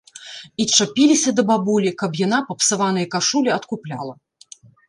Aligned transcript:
І 0.63 0.65
чапіліся 0.77 1.33
да 1.39 1.45
бабулі, 1.51 1.91
каб 2.01 2.11
яна 2.25 2.39
папсаваныя 2.49 3.11
кашулі 3.15 3.49
адкупляла. 3.61 4.13